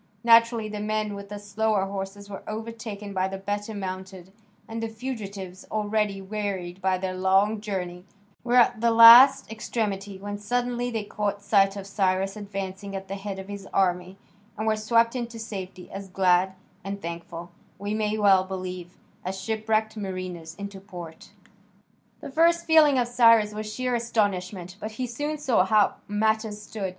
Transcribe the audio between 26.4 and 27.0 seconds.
stood.